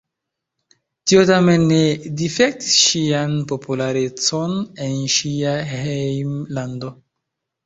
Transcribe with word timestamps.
Tio 1.09 1.25
tamen 1.29 1.65
ne 1.71 1.77
difektis 2.21 2.77
ŝian 2.85 3.35
popularecon 3.51 4.57
en 4.87 4.97
ŝia 5.19 5.53
hejmlando. 5.75 6.93